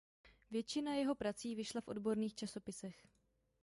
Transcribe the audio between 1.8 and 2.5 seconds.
v odborných